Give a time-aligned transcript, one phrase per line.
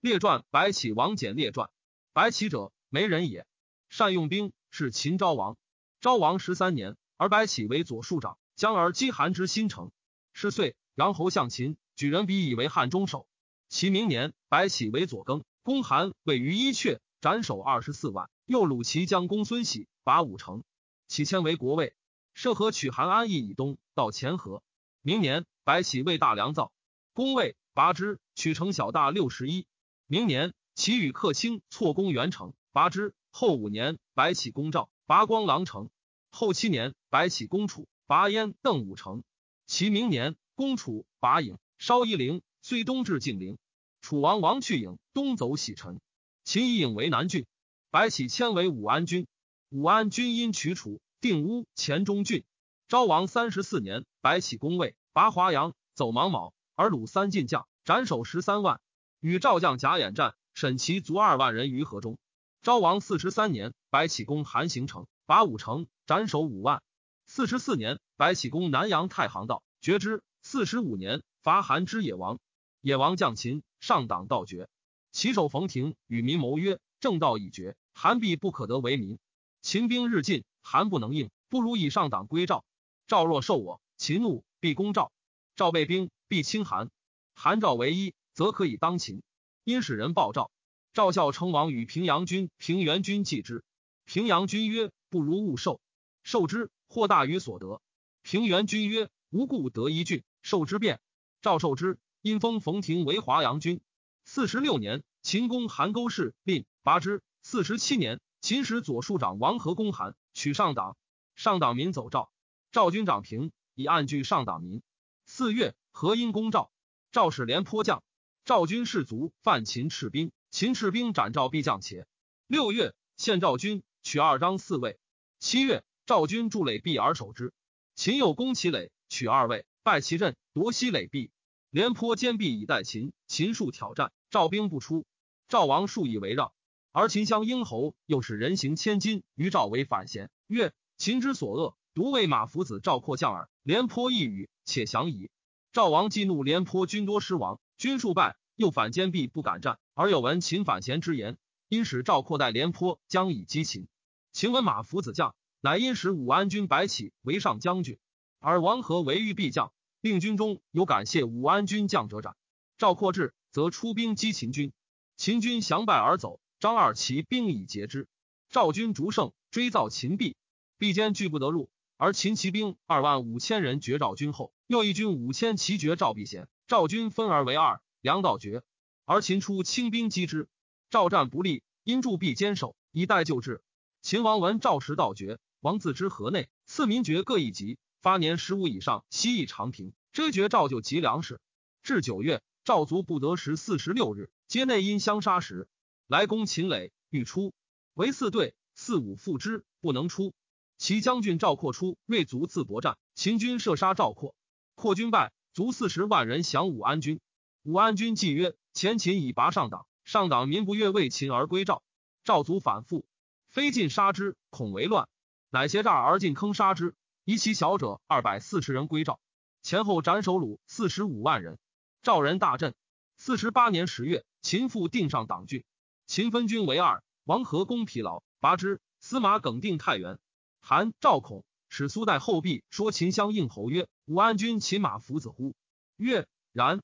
[0.00, 1.68] 列传白起王翦列传。
[2.14, 3.46] 白起者，没人也。
[3.90, 5.58] 善用兵，是秦昭王。
[6.00, 9.90] 昭王十三年，而白起为左庶长，将而击韩之新城。
[10.32, 13.28] 是岁，杨侯向秦，举人比以为汉中守。
[13.68, 18.30] 其明年，白起为左更，攻韩，位于伊阙，斩首二十四万。
[18.46, 20.64] 又虏其将公孙喜，拔五城。
[21.08, 21.94] 起迁为国尉，
[22.32, 24.62] 设河取韩安邑以东，到前河。
[25.02, 26.72] 明年，白起为大良造，
[27.12, 29.66] 攻魏，拔之，取城小大六十一。
[30.12, 33.14] 明年，其与客卿错攻元城，拔之。
[33.30, 35.88] 后五年，白起攻赵，拔光狼城。
[36.32, 39.22] 后七年，白起攻楚，拔燕、邓武城。
[39.68, 43.56] 其明年，攻楚，拔郢，烧夷陵，遂东至晋陵。
[44.00, 46.00] 楚王王去郢，东走喜陈。
[46.42, 47.46] 秦以郢为南郡。
[47.92, 49.28] 白起迁为武安君。
[49.68, 52.42] 武安君因取楚，定乌、黔中郡。
[52.88, 58.80] 昭王三十四年，白起攻魏，拔华阳，走芒卯，而虏三晋将，斩首十三万。
[59.20, 62.18] 与赵将贾演战，沈其卒二万人于河中。
[62.62, 66.82] 昭王四十三年，白起攻韩行城，拔五城，斩首五万。
[67.26, 70.22] 四十四年，白起攻南阳太行道，绝之。
[70.42, 72.38] 四十五年，伐韩之野王，
[72.80, 74.68] 野王将秦，上党道绝。
[75.12, 79.18] 其首冯亭与民谋曰：“正道已绝，韩必不可得为民。
[79.60, 82.64] 秦兵日进，韩不能应，不如以上党归赵。
[83.06, 85.12] 赵若受我，秦怒，必攻赵。
[85.56, 86.88] 赵备兵，必侵韩。
[87.34, 89.22] 韩赵为一。”则可以当秦，
[89.64, 90.50] 因使人报赵。
[90.94, 93.62] 赵孝成王与平阳君、平原君继之。
[94.06, 95.78] 平阳君曰：“不如勿受，
[96.22, 97.82] 受之或大于所得。”
[98.24, 101.02] 平原君曰：“无故得一郡，受之便。”
[101.42, 103.82] 赵受之，因封冯亭为华阳君。
[104.24, 107.22] 四十六年，秦攻韩沟氏，令拔之。
[107.42, 110.96] 四十七年，秦使左庶长王和攻韩，取上党。
[111.34, 112.32] 上党民走赵，
[112.72, 114.82] 赵军长平，以暗拒上党民。
[115.26, 116.70] 四月，何因攻赵，
[117.12, 118.02] 赵使廉颇将。
[118.50, 122.04] 赵军士卒犯秦赤兵，秦赤兵斩赵必将且。
[122.48, 124.98] 六月，献赵军，取二张四位。
[125.38, 127.54] 七月，赵军筑垒壁而守之。
[127.94, 131.30] 秦又攻其垒，取二位，败其阵，夺西垒壁。
[131.70, 135.06] 廉颇坚壁以待秦，秦数挑战，赵兵不出。
[135.48, 136.52] 赵王数以为让，
[136.90, 145.30] 而秦襄英侯又使人行千金于赵为反贤，曰：“秦之所恶，独为马夫子赵括将耳。”廉颇一语，且降矣。
[145.70, 148.36] 赵王激怒廉颇，军多失亡，军数败。
[148.60, 151.38] 又反坚壁不敢战，而有闻秦反贤之言，
[151.70, 153.88] 因使赵括带廉颇，将以击秦。
[154.32, 157.98] 秦闻马夫子将，乃因使武安君白起为上将军，
[158.38, 159.72] 而王和为御必将，
[160.02, 162.36] 令军中有感谢武安君将者斩。
[162.76, 164.74] 赵括至，则出兵击秦军，
[165.16, 166.38] 秦军降败而走。
[166.58, 168.08] 张二骑兵以截之。
[168.50, 170.36] 赵军逐胜，追造秦壁，
[170.76, 171.70] 壁坚拒不得入。
[171.96, 177.80] 而秦骑兵二万五千人绝赵军后，又一军五千骑绝赵壁贤，赵军分而为二。
[178.00, 178.62] 梁道绝，
[179.04, 180.48] 而秦出轻兵击之，
[180.88, 183.62] 赵战不利，因驻壁坚守，以待救治。
[184.00, 191.40] 秦王闻赵时道绝，王自知河内，赐民爵各一级，发年十五以上西邑长平，追绝赵就及粮食。
[191.82, 195.68] 至九月，赵卒不得食四十六日，皆内因相杀时，
[196.06, 197.52] 来攻秦垒，欲出，
[197.92, 200.32] 为四队，四五复之，不能出。
[200.78, 204.34] 其将军赵括出，锐卒自搏战，秦军射杀赵括，
[204.74, 207.20] 扩军败，卒四十万人降武安军。
[207.62, 211.82] 武安君既曰：“前秦以拔上党，上党民不悦，为秦而归赵。
[212.24, 213.04] 赵卒反复，
[213.50, 215.10] 非尽杀之，恐为乱，
[215.50, 216.94] 乃挟诈而进坑杀之。
[217.24, 219.20] 以其小者二百四十人归赵，
[219.60, 221.58] 前后斩首虏四十五万人。
[222.02, 222.74] 赵人大震。
[223.18, 225.62] 四十八年十月，秦复定上党郡。
[226.06, 228.80] 秦分军为二，王和攻疲劳，拔之。
[229.00, 230.18] 司马耿定太原。
[230.60, 235.54] 韩赵孔使苏代后壁说秦相应侯曰：‘武安君秦马夫子乎？’
[235.98, 236.80] 曰：‘然。’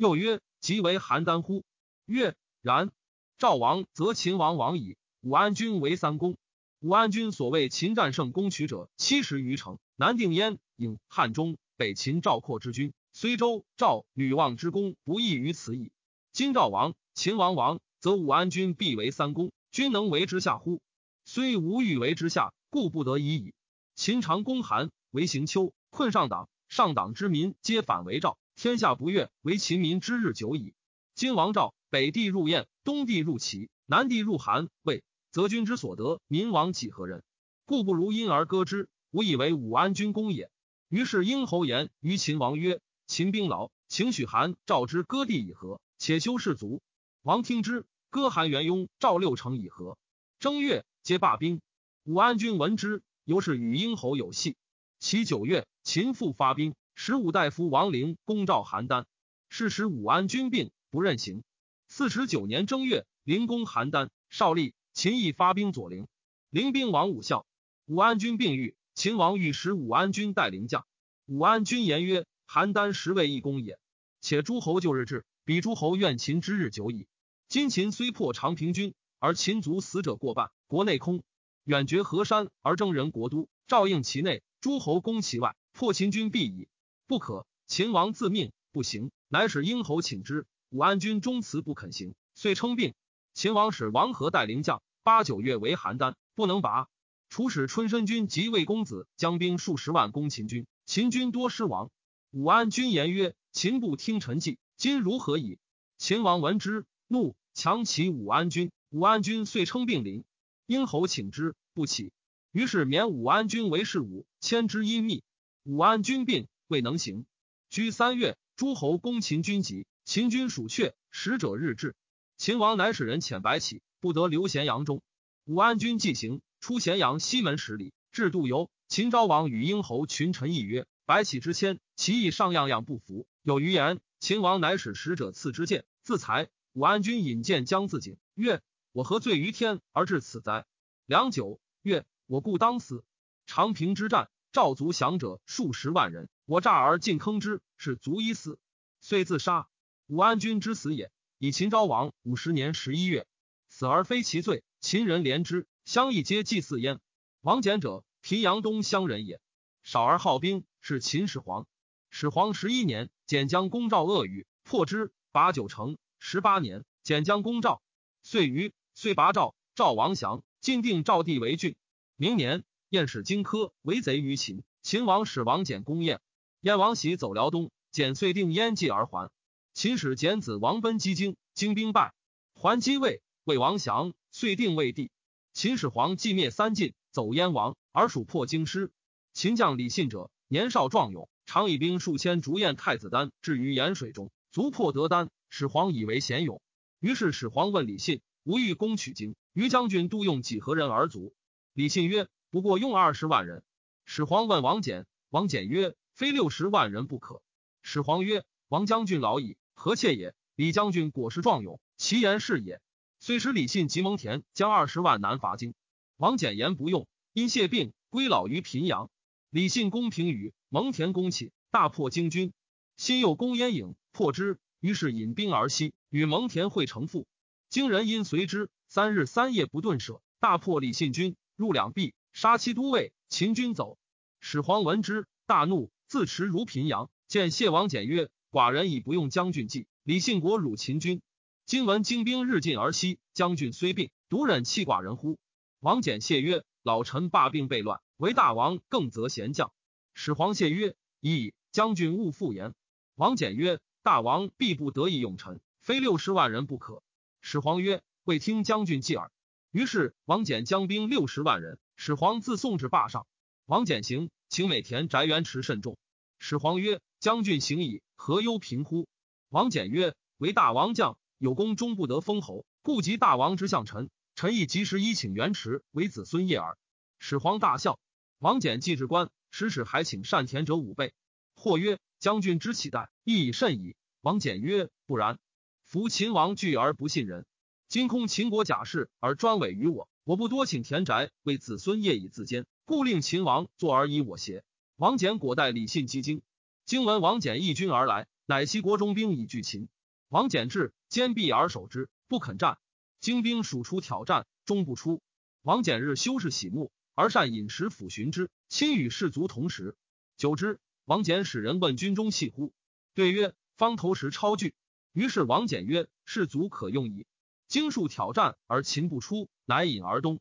[0.00, 1.62] 又曰：“即为邯郸乎？”
[2.06, 2.90] 曰：“然。”
[3.36, 4.96] 赵王则秦王王矣。
[5.20, 6.38] 武安君为三公。
[6.78, 15.92] 武安君所谓秦战胜攻取者七十余城，南定燕、郢、汉中，北秦赵括之军，虽周、赵、吕望之功不异于此矣。
[16.32, 20.80] 今赵王、秦王亡，则武安君必为三公，君能为之下乎？
[21.26, 23.52] 虽无欲为之下，故不得已矣。
[23.94, 28.38] 秦长攻韩，为行丘，困上党，上党之民皆反为赵。
[28.62, 30.74] 天下不悦，为秦民之日久矣。
[31.14, 37.22] 今王赵北地入燕，东地入齐，南地入韩，魏，则君之所得，民亡几何人？
[37.64, 38.90] 故不如因而割之。
[39.12, 40.50] 吾以为武安君公也。
[40.90, 46.82] 于是殷侯言于秦王曰：“秦兵劳，请许韩、赵之割地以和，且修士卒。”
[47.24, 49.96] 王听之，割韩、元雍、赵六城以和。
[50.38, 51.62] 正月，皆罢兵。
[52.04, 54.58] 武安君闻之，由是与殷侯有隙。
[54.98, 56.74] 其九月，秦复发兵。
[57.02, 59.06] 十五大夫王陵攻赵邯郸，
[59.48, 61.44] 是时武安君病不任行。
[61.88, 66.08] 四十九年正月，灵公邯郸，少立，秦义发兵左陵，
[66.50, 67.46] 灵兵王武孝，
[67.86, 70.84] 武安君病愈，秦王欲使武安君带灵将。
[71.24, 73.78] 武安君言曰：“邯郸实为一公也，
[74.20, 77.06] 且诸侯旧日至，彼诸侯怨秦之日久矣。
[77.48, 81.22] 今秦虽破长平君，而秦族死者过半，国内空。
[81.64, 86.68] 远绝河山而征人国都，照应其内，诸侯攻其外，破秦军必矣。
[87.10, 87.44] 不可。
[87.66, 90.46] 秦王自命不行，乃使殷侯请之。
[90.68, 92.94] 武安君终辞不肯行，遂称病。
[93.34, 96.86] 秦王使王和带灵将，八九月为邯郸，不能拔。
[97.28, 100.68] 楚使春申君及魏公子将兵数十万攻秦军。
[100.86, 101.90] 秦军多失亡，
[102.30, 105.58] 武安君言曰：“秦不听臣计，今如何矣？”
[105.98, 108.70] 秦王闻之，怒，强其武安君。
[108.90, 110.22] 武安君遂称病临。
[110.64, 112.12] 殷侯请之，不起。
[112.52, 115.24] 于是免武安君为士武，迁之阴密。
[115.64, 117.26] 武安君病，未能行。
[117.68, 121.96] 居三月，诸侯攻秦军急，秦军属阙，使者日至。
[122.36, 125.02] 秦王乃使人遣白起，不得留咸阳中。
[125.46, 128.70] 武安君既行，出咸阳西门十里，至杜游。
[128.86, 133.26] 秦昭王与殷侯群臣议曰：“白起之谦，其意上样样不服。
[133.42, 136.50] 有余言。”秦王乃使使者赐之剑，自裁。
[136.72, 138.62] 武安君引剑将自警，曰
[138.92, 140.66] ：“我何罪于天而至此哉？”
[141.06, 143.02] 良久，曰：“我故当死。”
[143.46, 148.58] 长平之战，赵族降者数十万人，我诈而进坑之，是卒一死，
[149.00, 149.68] 遂自杀。
[150.08, 153.28] 武安君之死也，以秦昭王五十年十一月
[153.68, 156.98] 死而非其罪，秦人怜之，相议皆祭祀焉。
[157.40, 158.02] 王翦者。
[158.20, 159.40] 平阳东乡人也，
[159.84, 161.68] 少而好兵，是秦始皇。
[162.10, 165.98] 始皇十一年，简将攻赵恶语，破之，拔九城。
[166.18, 167.80] 十八年，简将攻赵，
[168.24, 171.76] 遂于遂拔赵，赵王降，晋定赵地为郡。
[172.16, 176.20] 明年，燕使荆轲为贼于秦，秦王使王翦攻燕，
[176.60, 179.30] 燕王喜走辽东，简遂定燕蓟而还。
[179.72, 182.12] 秦使简子王奔击荆，荆兵败，
[182.52, 185.10] 还击魏，魏王降，遂定魏地。
[185.54, 187.76] 秦始皇既灭三晋，走燕王。
[187.92, 188.92] 而蜀破京师，
[189.32, 195.30] 秦将李信者年少壮勇，常以兵数千逐燕太子丹置于盐水中，卒破得丹。
[195.48, 196.60] 始皇以为贤勇，
[197.00, 201.34] 于是始皇问李信：“吾欲攻取京，于将军度用几何人而卒？”
[201.72, 203.64] 李信曰：“不过用二十万人。”
[204.04, 207.40] 始皇问王翦，王翦曰：“非六十万人不可。”
[207.80, 210.34] 始皇曰：“王将军老矣，何妾也？
[210.54, 212.82] 李将军果实壮勇，其言是也。”
[213.20, 215.72] 虽使李信及蒙恬将二十万南伐京，
[216.18, 217.08] 王翦言不用。
[217.32, 219.10] 因谢病归老于平阳，
[219.48, 222.52] 李信攻平舆，蒙恬攻起，大破京军。
[222.98, 227.26] 辛又攻燕郢，破之，于是引兵而西，与蒙恬会成父。
[227.70, 233.14] 京人因随之，三日三夜不顿舍，大破李信军，入两壁，杀其都尉。
[233.30, 233.96] 秦军走，
[234.38, 241.22] 始皇闻之，大怒，自持如平阳，见谢王简曰：“寡人已不用将军计，李信国辱秦军。
[241.66, 245.38] 今闻精兵日进而西，将军虽病，独忍弃寡人乎？”
[245.78, 246.64] 王翦谢曰。
[246.82, 249.70] 老臣罢病被乱，为大王更择贤将。
[250.12, 252.74] 始皇谢曰：“已，将军勿复言。”
[253.14, 257.04] 王翦曰：“大王必不得已用臣，非六十万人不可。”
[257.40, 259.30] 始皇曰：“未听将军计耳。”
[259.70, 263.28] 于是王翦将兵六十万人，始皇自送至霸上。
[263.70, 265.96] 王翦行，请美田宅元池甚重。
[266.40, 269.06] 始皇曰：“将军行矣，何忧平乎？”
[269.48, 276.76] 王翦曰：“为大王将，有功终不得封侯，故及大王之相臣。”臣亦及时依请元池为子孙业耳。
[277.20, 278.00] 始皇大笑。
[278.40, 281.12] 王翦既至官，使使还请善田者五倍。
[281.54, 285.38] 或曰：“将军之期待，亦已甚矣。”王翦曰：“不然。
[285.84, 287.46] 夫秦王惧而不信人，
[287.86, 294.64] 今空秦国假事而专委于我，我不多请田宅为子孙业以自坚，故令秦王坐而以我邪？”
[294.98, 296.42] 王翦果待李信击京，
[296.84, 299.88] 京闻王翦义军而来，乃西国中兵以拒秦。
[300.28, 302.78] 王翦至，坚壁而守之，不肯战。
[303.20, 305.22] 精兵属出挑战，终不出。
[305.62, 309.94] 王翦日修饰喜木，而善饮食抚寻之，亲与士卒同食。
[310.36, 312.72] 久之，王翦使人问军中细乎？
[313.14, 314.74] 对曰：“方头石超巨。”
[315.14, 317.24] 于是王翦曰：“士卒可用矣。”
[317.68, 320.40] 经数挑战而秦不出，乃引而东。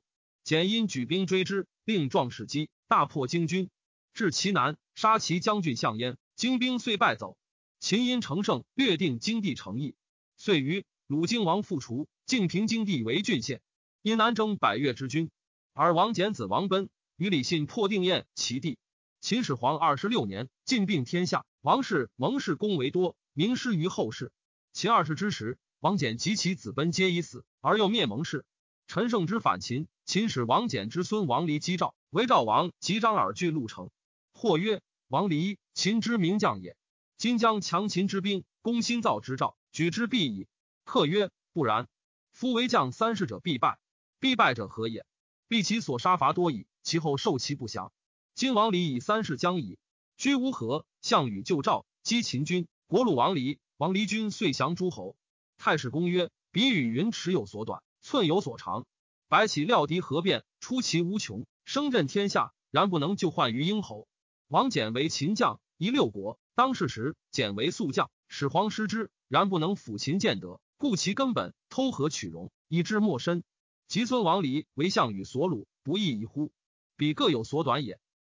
[0.49, 3.69] 简因举兵追之，令壮士击，大破京军，
[4.15, 6.17] 至其南，杀其将军项燕。
[6.35, 7.37] 精兵遂败走。
[7.79, 9.93] 秦因乘胜，略定京地城邑。
[10.37, 12.07] 遂于鲁京王复除。
[12.25, 13.61] 晋平京地为郡县，
[14.01, 15.29] 因南征百越之军，
[15.73, 18.79] 而王翦子王奔与李信破定燕其地。
[19.21, 24.31] 秦始皇二十六年，晋并天下，王室蒙氏功为多，名失于后世。
[24.73, 28.45] 秦二世之时，王翦及其子奔皆已死，而又灭蒙氏。
[28.87, 33.91] 陈胜之反秦，秦使王翦之孙王离击赵，为赵王及张耳据陆城。
[34.33, 36.75] 或曰：王离，秦之名将也。
[37.15, 40.47] 今将强秦之兵，攻新造之赵，举之必矣。
[40.83, 41.29] 客曰。
[41.53, 41.87] 不然。
[42.31, 43.77] 夫为将三世者必败，
[44.19, 45.05] 必败者何也？
[45.47, 47.93] 必其所杀伐多矣，其后受其不降。
[48.33, 49.77] 今王离以三世将矣，
[50.17, 55.15] 居无何，项羽救赵，击秦军，国鲁王离，王离军遂降诸侯。
[55.59, 58.87] 太史公曰：彼与云尺有所短，寸有所长。
[59.29, 64.07] 白起料敌何变，出其无穷，声震天下，然不能救患于婴侯。
[64.47, 66.39] 王翦为秦将，夷六国。
[66.55, 73.43] 当世时，简为宿将，始皇失之，然不能抚秦建德，故其根本偷和取荣，以致莫深。
[73.87, 76.51] 及孙王离为项羽所虏，不义一乎？
[76.97, 77.99] 彼各有所短也。